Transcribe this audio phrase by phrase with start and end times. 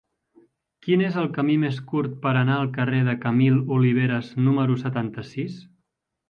[0.85, 5.61] Quin és el camí més curt per anar al carrer de Camil Oliveras número setanta-sis?